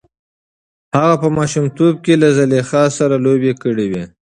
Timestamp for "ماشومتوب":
1.37-1.93